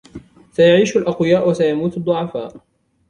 [0.51, 2.55] سيعيش الأقوياء و سيموت الضعفاء.